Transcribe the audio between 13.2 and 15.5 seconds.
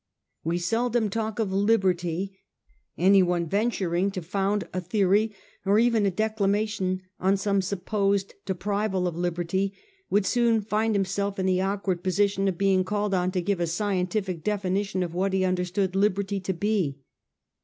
to give a scientific definition of what he